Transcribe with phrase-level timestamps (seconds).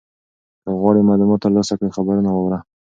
[0.63, 2.59] که غواړې معلومات ترلاسه کړې خبرونه واوره.